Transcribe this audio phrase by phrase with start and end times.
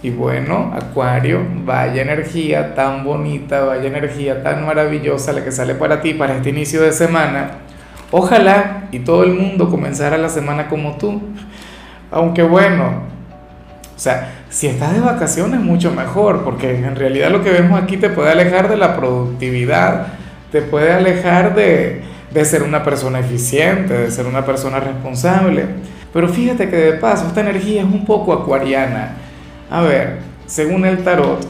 [0.00, 6.00] Y bueno, Acuario, vaya energía tan bonita, vaya energía tan maravillosa la que sale para
[6.00, 7.50] ti para este inicio de semana.
[8.12, 11.20] Ojalá y todo el mundo comenzara la semana como tú.
[12.12, 13.02] Aunque bueno,
[13.96, 17.96] o sea, si estás de vacaciones mucho mejor, porque en realidad lo que vemos aquí
[17.96, 20.06] te puede alejar de la productividad,
[20.52, 25.64] te puede alejar de, de ser una persona eficiente, de ser una persona responsable.
[26.12, 29.16] Pero fíjate que de paso esta energía es un poco acuariana
[29.70, 31.40] a ver, según el tarot,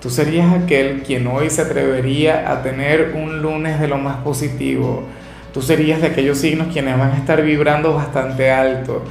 [0.00, 5.04] tú serías aquel quien hoy se atrevería a tener un lunes de lo más positivo.
[5.52, 9.02] Tú serías de aquellos signos quienes van a estar vibrando bastante alto.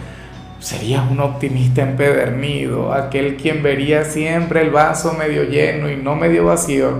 [0.60, 6.46] Serías un optimista empedernido, aquel quien vería siempre el vaso medio lleno y no medio
[6.46, 7.00] vacío.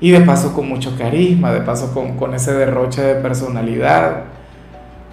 [0.00, 4.24] Y de paso con mucho carisma, de paso con, con ese derroche de personalidad.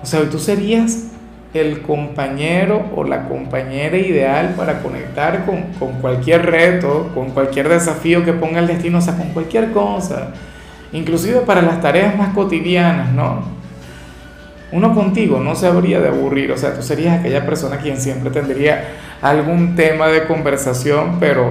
[0.01, 1.08] O sea, tú serías
[1.53, 8.23] el compañero o la compañera ideal para conectar con, con, cualquier reto, con cualquier desafío
[8.23, 10.29] que ponga el destino, o sea, con cualquier cosa,
[10.91, 13.59] inclusive para las tareas más cotidianas, ¿no?
[14.71, 18.29] Uno contigo no se habría de aburrir, o sea, tú serías aquella persona quien siempre
[18.29, 18.83] tendría
[19.19, 21.49] algún tema de conversación, pero,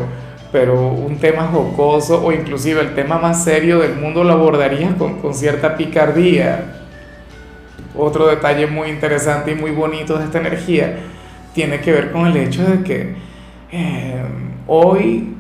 [0.53, 5.21] pero un tema jocoso o inclusive el tema más serio del mundo lo abordarías con,
[5.21, 6.79] con cierta picardía
[7.99, 10.97] otro detalle muy interesante y muy bonito de esta energía
[11.53, 13.15] tiene que ver con el hecho de que
[13.73, 14.23] eh,
[14.67, 15.35] hoy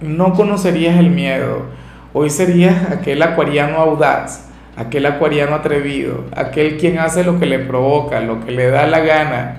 [0.00, 1.66] no conocerías el miedo,
[2.12, 8.20] hoy serías aquel acuariano audaz, aquel acuariano atrevido, aquel quien hace lo que le provoca,
[8.20, 9.56] lo que le da la gana.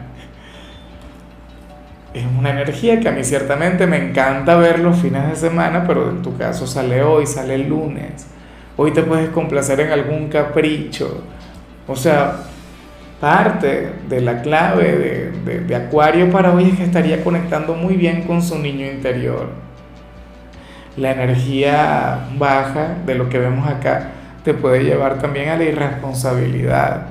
[2.14, 6.10] Es una energía que a mí ciertamente me encanta ver los fines de semana, pero
[6.10, 8.26] en tu caso sale hoy, sale el lunes.
[8.76, 11.24] Hoy te puedes complacer en algún capricho,
[11.92, 12.38] o sea,
[13.20, 18.42] parte de la clave de, Acuario para hoy es que estaría conectando muy bien con
[18.42, 19.50] su niño interior.
[20.98, 24.10] La energía baja de lo que vemos acá
[24.44, 27.08] te puede llevar también a la irresponsabilidad,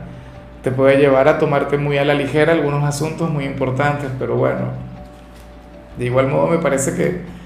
[0.62, 4.72] te puede llevar a tomarte muy a la ligera algunos asuntos muy importantes, pero bueno,
[5.96, 7.40] de igual modo me parece que,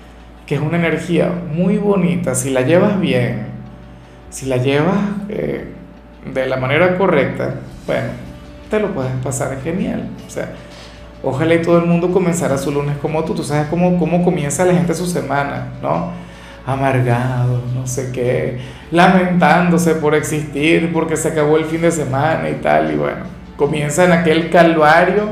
[0.54, 3.46] es una energía muy bonita si la llevas bien,
[4.30, 4.98] si la llevas...
[5.28, 5.73] Eh,
[6.32, 7.54] de la manera correcta,
[7.86, 8.08] bueno,
[8.70, 10.08] te lo puedes pasar genial.
[10.26, 10.50] O sea,
[11.22, 13.34] ojalá y todo el mundo comenzara su lunes como tú.
[13.34, 16.12] Tú sabes cómo, cómo comienza la gente su semana, ¿no?
[16.66, 18.58] Amargado, no sé qué,
[18.90, 22.92] lamentándose por existir, porque se acabó el fin de semana y tal.
[22.92, 23.24] Y bueno,
[23.56, 25.28] comienza en aquel calvario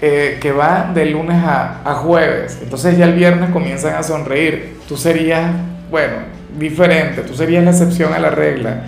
[0.00, 2.58] eh, que va de lunes a, a jueves.
[2.60, 4.80] Entonces ya el viernes comienzan a sonreír.
[4.88, 5.52] Tú serías,
[5.88, 6.16] bueno,
[6.58, 8.86] diferente, tú serías la excepción a la regla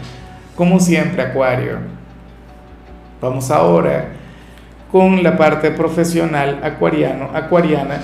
[0.57, 1.79] como siempre, Acuario.
[3.21, 4.07] Vamos ahora
[4.91, 8.01] con la parte profesional acuariano, acuariana.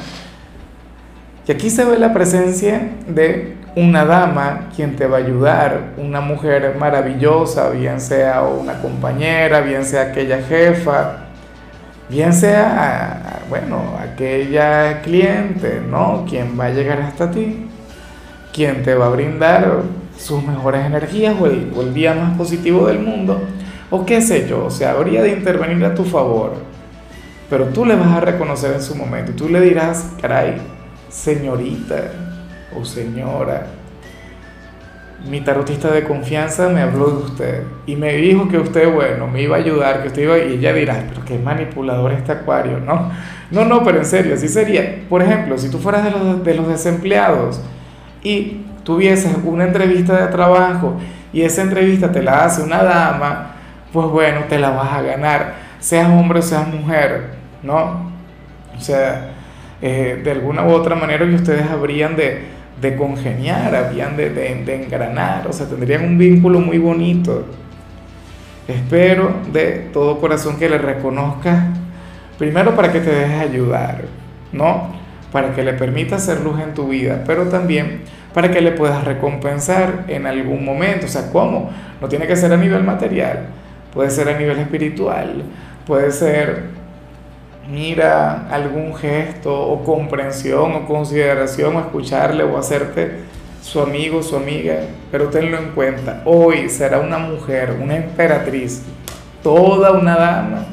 [1.46, 6.20] Y aquí se ve la presencia de una dama quien te va a ayudar, una
[6.20, 11.26] mujer maravillosa, bien sea una compañera, bien sea aquella jefa,
[12.08, 16.24] bien sea, bueno, aquella cliente, ¿no?
[16.28, 17.68] Quien va a llegar hasta ti,
[18.52, 19.82] quien te va a brindar
[20.18, 23.40] sus mejores energías o el, día más positivo del mundo,
[23.90, 26.54] o qué sé yo, o sea, habría de intervenir a tu favor,
[27.48, 30.56] pero tú le vas a reconocer en su momento tú le dirás, caray,
[31.08, 32.02] señorita
[32.78, 33.66] o señora,
[35.26, 39.42] mi tarotista de confianza me habló de usted y me dijo que usted, bueno, me
[39.42, 43.10] iba a ayudar, que usted iba, y ella dirá, pero qué manipulador este acuario, ¿no?
[43.50, 45.02] No, no, pero en serio, así sería.
[45.08, 47.60] Por ejemplo, si tú fueras de los desempleados
[48.22, 50.96] y tuvieses una entrevista de trabajo
[51.32, 53.54] y esa entrevista te la hace una dama,
[53.92, 58.10] pues bueno, te la vas a ganar, seas hombre o seas mujer, ¿no?
[58.76, 59.32] O sea,
[59.80, 62.42] eh, de alguna u otra manera y ustedes habrían de,
[62.80, 67.46] de congeniar, habrían de, de, engranar, o sea, tendrían un vínculo muy bonito.
[68.66, 71.64] Espero de todo corazón que le reconozcas,
[72.38, 74.04] primero para que te dejes ayudar,
[74.52, 74.92] ¿no?
[75.32, 78.02] Para que le permita hacer luz en tu vida, pero también
[78.38, 81.06] para que le puedas recompensar en algún momento.
[81.06, 81.72] O sea, ¿cómo?
[82.00, 83.46] No tiene que ser a nivel material,
[83.92, 85.42] puede ser a nivel espiritual,
[85.84, 86.66] puede ser,
[87.68, 93.22] mira, algún gesto o comprensión o consideración o escucharle o hacerte
[93.60, 98.84] su amigo, su amiga, pero tenlo en cuenta, hoy será una mujer, una emperatriz,
[99.42, 100.64] toda una dama,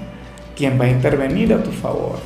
[0.55, 2.19] quien va a intervenir a tu favor.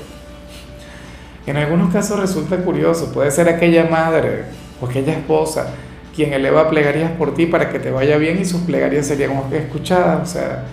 [1.48, 5.68] En algunos casos resulta curioso, puede ser aquella madre o aquella esposa
[6.16, 10.22] quien eleva plegarias por ti para que te vaya bien y sus plegarias serían escuchadas.
[10.22, 10.66] O sea,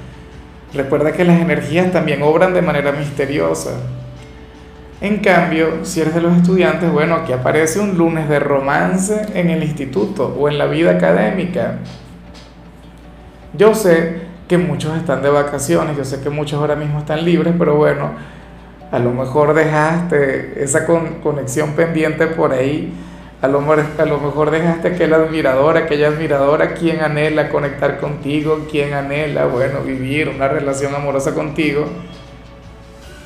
[0.75, 3.71] recuerda que las energías también obran de manera misteriosa.
[5.01, 9.51] En cambio, si eres de los estudiantes, bueno, aquí aparece un lunes de romance en
[9.51, 11.79] el instituto o en la vida académica.
[13.53, 17.55] Yo sé que muchos están de vacaciones, yo sé que muchos ahora mismo están libres,
[17.59, 18.11] pero bueno,
[18.91, 22.93] a lo mejor dejaste esa conexión pendiente por ahí,
[23.43, 28.95] a lo, a lo mejor dejaste aquel admirador, aquella admiradora, quien anhela conectar contigo, quien
[28.95, 31.87] anhela, bueno, vivir una relación amorosa contigo.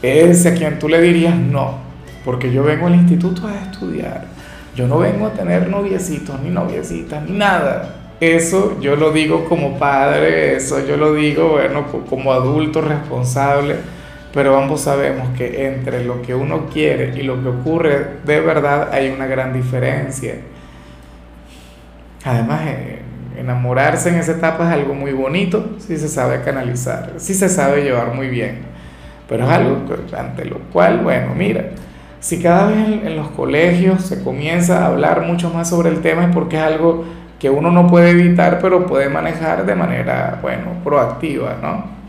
[0.03, 1.79] Ese a quien tú le dirías no,
[2.25, 4.25] porque yo vengo al instituto a estudiar,
[4.75, 7.97] yo no vengo a tener noviecitos ni noviecitas ni nada.
[8.19, 13.77] Eso yo lo digo como padre, eso yo lo digo, bueno, como adulto responsable,
[14.33, 18.91] pero ambos sabemos que entre lo que uno quiere y lo que ocurre de verdad
[18.93, 20.35] hay una gran diferencia.
[22.25, 23.01] Además, eh,
[23.39, 27.83] enamorarse en esa etapa es algo muy bonito si se sabe canalizar, si se sabe
[27.83, 28.59] llevar muy bien.
[29.29, 29.85] Pero es algo
[30.17, 31.71] ante lo cual, bueno, mira,
[32.21, 36.25] si cada vez en, los colegios se comienza a hablar mucho más sobre el tema
[36.25, 37.05] es porque es algo
[37.39, 42.00] que uno no puede evitar, pero puede manejar de manera, bueno, proactiva, ¿no?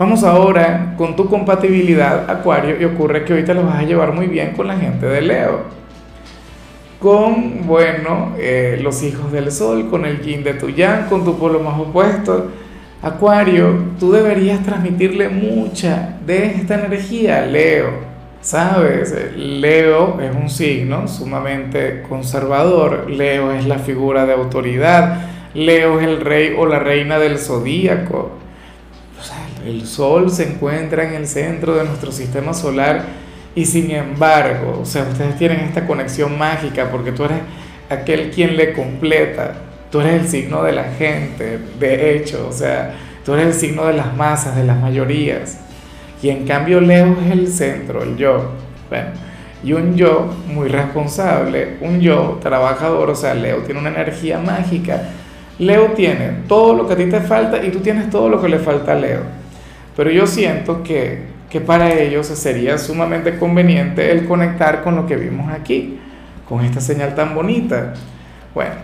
[0.00, 4.28] Vamos ahora con tu compatibilidad, Acuario, y ocurre que ahorita lo vas a llevar muy
[4.28, 5.60] bien con la gente de Leo.
[6.98, 11.38] Con, bueno, eh, los hijos del sol, con el yin de tu yang, con tu
[11.38, 12.48] polo más opuesto
[13.02, 17.90] Acuario, tú deberías transmitirle mucha de esta energía, Leo.
[18.40, 19.14] ¿Sabes?
[19.36, 23.10] Leo es un signo sumamente conservador.
[23.10, 25.28] Leo es la figura de autoridad.
[25.52, 28.39] Leo es el rey o la reina del zodíaco.
[29.66, 33.04] El sol se encuentra en el centro de nuestro sistema solar
[33.54, 37.38] y sin embargo, o sea, ustedes tienen esta conexión mágica porque tú eres
[37.88, 39.54] aquel quien le completa
[39.90, 43.86] tú eres el signo de la gente, de hecho, o sea, tú eres el signo
[43.86, 45.58] de las masas, de las mayorías.
[46.22, 48.52] Y en cambio Leo es el centro, el yo.
[48.88, 49.08] Bueno,
[49.64, 55.02] y un yo muy responsable, un yo trabajador, o sea, Leo tiene una energía mágica.
[55.58, 58.48] Leo tiene todo lo que a ti te falta y tú tienes todo lo que
[58.48, 59.39] le falta a Leo.
[60.00, 65.14] Pero yo siento que, que para ellos sería sumamente conveniente el conectar con lo que
[65.16, 65.98] vimos aquí,
[66.48, 67.92] con esta señal tan bonita.
[68.54, 68.76] Bueno,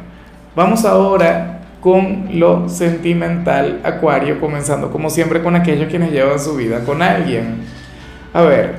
[0.54, 6.80] Vamos ahora con lo sentimental, Acuario, comenzando como siempre con aquellos quienes llevan su vida
[6.80, 7.62] con alguien.
[8.34, 8.74] A ver,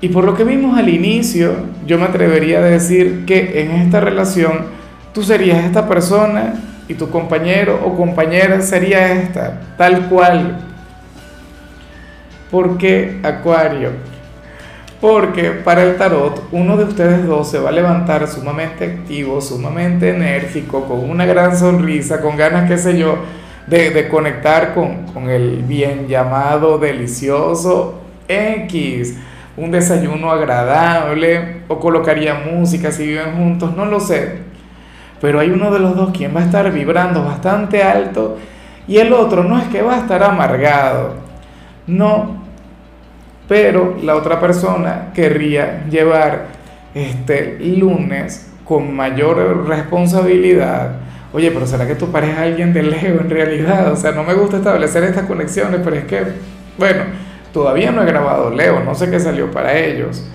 [0.00, 1.54] y por lo que vimos al inicio,
[1.86, 4.66] yo me atrevería a decir que en esta relación
[5.14, 6.54] tú serías esta persona
[6.88, 10.71] y tu compañero o compañera sería esta, tal cual.
[12.52, 13.90] Porque Acuario,
[15.00, 20.10] porque para el tarot uno de ustedes dos se va a levantar sumamente activo, sumamente
[20.10, 23.16] enérgico, con una gran sonrisa, con ganas, qué sé yo,
[23.66, 29.16] de, conectar con, con el bien llamado delicioso X,
[29.56, 34.38] un desayuno agradable, o colocaría música si viven juntos, no lo sé.
[35.20, 38.38] Pero hay uno de los dos quien va a estar vibrando bastante alto
[38.86, 41.14] y el otro no es que va a estar amargado,
[41.86, 42.41] no,
[43.52, 46.46] pero la otra persona querría llevar
[46.94, 50.92] este lunes con mayor responsabilidad.
[51.34, 53.92] Oye, pero ¿será que tu pareja es alguien de Leo en realidad?
[53.92, 56.22] O sea, no me gusta establecer estas conexiones, pero es que,
[56.78, 57.02] bueno,
[57.52, 60.26] todavía no he grabado Leo, no sé qué salió para ellos.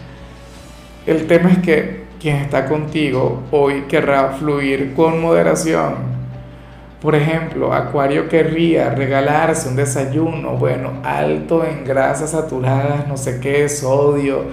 [1.07, 6.16] El tema es que quien está contigo hoy querrá fluir con moderación
[7.07, 13.69] por ejemplo, Acuario querría regalarse un desayuno, bueno, alto en grasas saturadas, no sé qué,
[13.69, 14.43] sodio,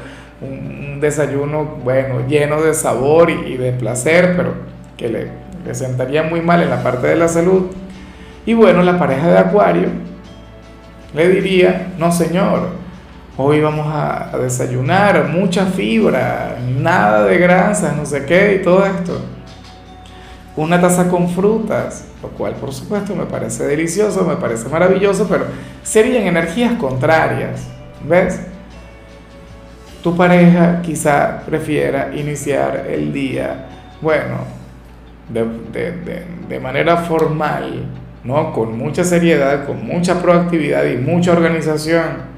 [0.40, 4.54] un, desayuno, bueno, lleno de sabor y, de placer, pero
[4.96, 7.72] que le, sentaría muy mal en la parte de la salud.
[8.46, 9.88] Y bueno, la pareja de Acuario
[11.12, 12.68] le diría, no señor,
[13.36, 18.86] hoy vamos a, a desayunar, mucha fibra, nada de grasas, no sé qué, y todo
[18.86, 19.20] esto.
[20.54, 25.44] Una taza con frutas, lo cual por supuesto me parece delicioso, me parece maravilloso, pero
[25.82, 27.68] serían energías contrarias,
[28.02, 28.40] ¿ves?
[30.02, 33.66] Tu pareja quizá prefiera iniciar el día,
[34.00, 34.38] bueno,
[35.28, 37.84] de, manera formal,
[38.22, 38.52] ¿no?
[38.54, 42.32] Con mucha seriedad, con mucha proactividad y mucha organización.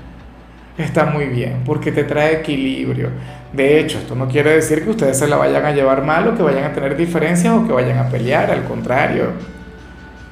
[0.76, 3.10] Está muy bien, porque te trae equilibrio.
[3.52, 6.36] De hecho, esto no quiere decir que ustedes se la vayan a llevar mal o
[6.36, 9.55] que vayan a tener diferencias o que vayan a pelear, al contrario.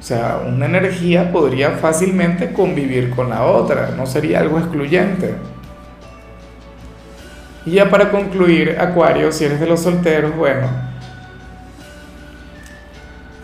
[0.05, 5.33] O sea, una energía podría fácilmente convivir con la otra, no sería algo excluyente.
[7.65, 10.67] Y ya para concluir, Acuario, si eres de los solteros, bueno,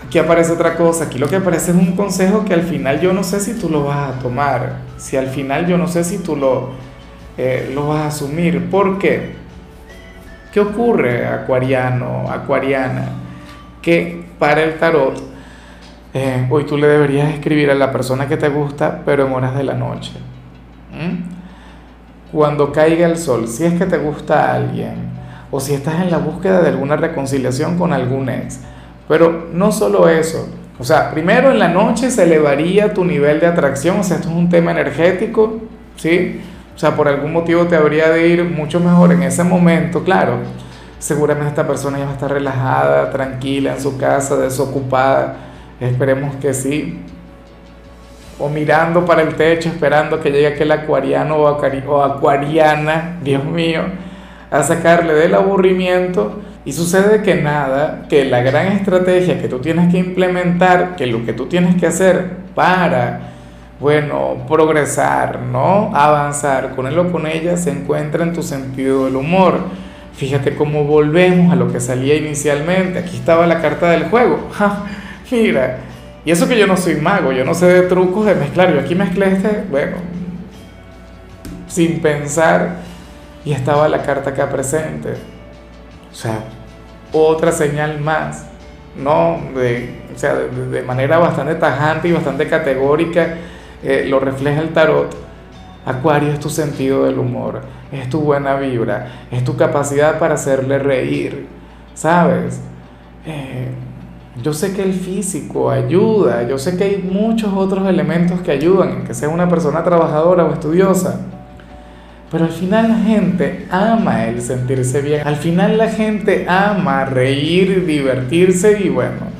[0.05, 3.11] aquí aparece otra cosa, aquí lo que aparece es un consejo que al final yo
[3.11, 6.19] no sé si tú lo vas a tomar, si al final yo no sé si
[6.19, 6.73] tú lo,
[7.39, 8.69] eh, lo vas a asumir.
[8.69, 9.33] ¿Por qué?
[10.53, 13.05] ¿Qué ocurre, acuariano, acuariana?
[13.81, 15.30] Que para el tarot,
[16.13, 19.55] eh, hoy tú le deberías escribir a la persona que te gusta, pero en horas
[19.55, 20.11] de la noche.
[22.31, 25.11] Cuando caiga el sol, si es que te gusta a alguien,
[25.49, 28.59] o si estás en la búsqueda de alguna reconciliación con algún ex.
[29.07, 30.47] Pero no solo eso,
[30.81, 34.29] o sea, primero en la noche se elevaría tu nivel de atracción, o sea, esto
[34.29, 35.59] es un tema energético,
[35.95, 36.41] ¿sí?
[36.75, 40.37] O sea, por algún motivo te habría de ir mucho mejor en ese momento, claro.
[40.97, 45.50] Seguramente esta persona ya va a estar relajada, tranquila en su casa, desocupada.
[45.81, 46.99] Esperemos que sí.
[48.39, 53.81] O mirando para el techo, esperando que llegue aquel acuariano o acuariana, Dios mío,
[54.49, 56.39] a sacarle del aburrimiento.
[56.63, 61.25] Y sucede que nada, que la gran estrategia que tú tienes que implementar, que lo
[61.25, 63.31] que tú tienes que hacer para
[63.79, 65.89] bueno, progresar, ¿no?
[65.95, 69.57] Avanzar con él o con ella se encuentra en tu sentido del humor.
[70.13, 72.99] Fíjate cómo volvemos a lo que salía inicialmente.
[72.99, 74.49] Aquí estaba la carta del juego.
[75.31, 75.77] Mira,
[76.23, 78.73] y eso que yo no soy mago, yo no sé de trucos de mezclar.
[78.73, 79.97] Yo aquí mezclé este, bueno,
[81.67, 82.75] sin pensar,
[83.43, 85.13] y estaba la carta acá presente.
[86.11, 86.43] O sea,
[87.11, 88.45] otra señal más,
[88.95, 89.39] ¿no?
[89.55, 93.35] De, o sea, de, manera bastante tajante y bastante categórica
[93.83, 95.15] eh, lo refleja el tarot.
[95.83, 97.61] Acuario es tu sentido del humor,
[97.91, 101.47] es tu buena vibra, es tu capacidad para hacerle reír,
[101.95, 102.61] ¿sabes?
[103.25, 103.69] Eh,
[104.41, 108.89] yo sé que el físico ayuda, yo sé que hay muchos otros elementos que ayudan
[108.89, 111.19] en que sea una persona trabajadora o estudiosa,
[112.31, 117.85] pero al final la gente ama el sentirse bien, al final la gente ama reír,
[117.85, 119.31] divertirse y bueno,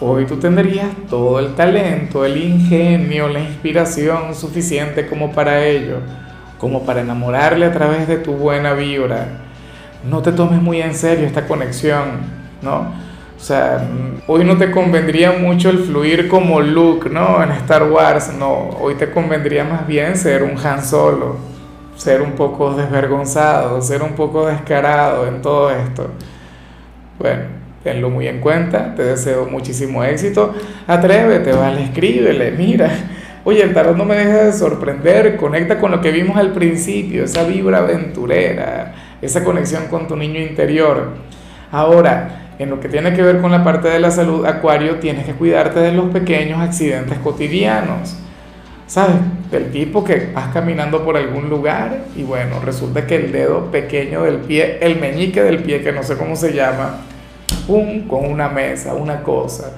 [0.00, 5.96] Hoy tú tendrías todo el talento, el ingenio, la inspiración suficiente como para ello,
[6.56, 9.26] como para enamorarle a través de tu buena vibra.
[10.08, 12.20] No te tomes muy en serio esta conexión,
[12.62, 12.92] ¿no?
[13.38, 13.88] O sea,
[14.26, 17.40] hoy no te convendría mucho el fluir como Luke, ¿no?
[17.40, 18.70] En Star Wars, no.
[18.80, 21.36] Hoy te convendría más bien ser un Han Solo,
[21.96, 26.10] ser un poco desvergonzado, ser un poco descarado en todo esto.
[27.20, 27.42] Bueno,
[27.84, 30.52] tenlo muy en cuenta, te deseo muchísimo éxito,
[30.88, 32.90] atrévete, vale, escríbele, mira,
[33.44, 37.22] oye, el tarot no me deja de sorprender, conecta con lo que vimos al principio,
[37.22, 41.12] esa vibra aventurera, esa conexión con tu niño interior.
[41.70, 45.24] Ahora, en lo que tiene que ver con la parte de la salud, Acuario, tienes
[45.24, 48.16] que cuidarte de los pequeños accidentes cotidianos.
[48.86, 49.16] ¿Sabes?
[49.50, 54.22] Del tipo que vas caminando por algún lugar y bueno, resulta que el dedo pequeño
[54.22, 56.96] del pie, el meñique del pie, que no sé cómo se llama,
[57.66, 59.72] con una mesa, una cosa.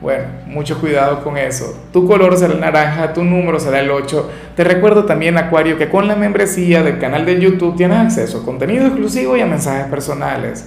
[0.00, 1.78] Bueno, mucho cuidado con eso.
[1.92, 4.30] Tu color será el naranja, tu número será el 8.
[4.56, 8.44] Te recuerdo también, Acuario, que con la membresía del canal de YouTube tienes acceso a
[8.44, 10.66] contenido exclusivo y a mensajes personales.